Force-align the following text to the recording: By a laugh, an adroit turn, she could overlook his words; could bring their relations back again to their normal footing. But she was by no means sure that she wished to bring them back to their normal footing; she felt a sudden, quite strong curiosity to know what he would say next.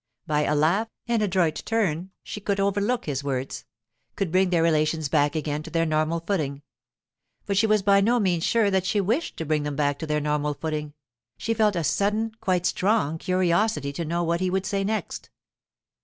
By 0.25 0.45
a 0.45 0.55
laugh, 0.55 0.87
an 1.07 1.21
adroit 1.21 1.57
turn, 1.63 2.09
she 2.23 2.41
could 2.41 2.59
overlook 2.59 3.05
his 3.05 3.23
words; 3.23 3.65
could 4.15 4.31
bring 4.31 4.49
their 4.49 4.63
relations 4.63 5.09
back 5.09 5.35
again 5.35 5.61
to 5.61 5.69
their 5.69 5.85
normal 5.85 6.21
footing. 6.21 6.63
But 7.45 7.55
she 7.55 7.67
was 7.67 7.83
by 7.83 8.01
no 8.01 8.19
means 8.19 8.43
sure 8.43 8.71
that 8.71 8.87
she 8.87 8.99
wished 8.99 9.37
to 9.37 9.45
bring 9.45 9.61
them 9.61 9.75
back 9.75 9.99
to 9.99 10.07
their 10.07 10.19
normal 10.19 10.55
footing; 10.55 10.95
she 11.37 11.53
felt 11.53 11.75
a 11.75 11.83
sudden, 11.83 12.31
quite 12.41 12.65
strong 12.65 13.19
curiosity 13.19 13.93
to 13.93 14.03
know 14.03 14.23
what 14.23 14.39
he 14.41 14.49
would 14.49 14.65
say 14.65 14.83
next. 14.83 15.29